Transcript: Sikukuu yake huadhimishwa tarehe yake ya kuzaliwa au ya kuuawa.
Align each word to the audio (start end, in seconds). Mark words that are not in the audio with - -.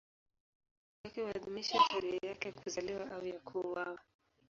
Sikukuu 0.03 1.07
yake 1.07 1.21
huadhimishwa 1.23 1.81
tarehe 1.89 2.19
yake 2.27 2.47
ya 2.49 2.53
kuzaliwa 2.53 3.11
au 3.11 3.25
ya 3.27 3.39
kuuawa. 3.39 3.99